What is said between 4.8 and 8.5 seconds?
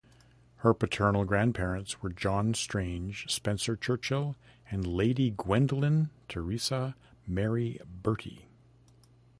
Lady Gwendoline Theresa Mary Bertie.